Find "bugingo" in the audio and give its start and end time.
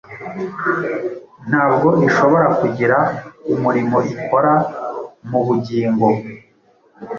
5.45-6.07